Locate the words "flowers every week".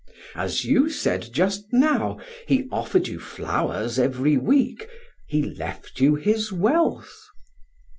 3.19-4.89